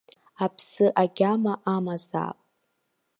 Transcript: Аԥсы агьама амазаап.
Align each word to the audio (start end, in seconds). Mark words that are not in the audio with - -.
Аԥсы 0.45 0.85
агьама 1.01 1.53
амазаап. 1.75 2.37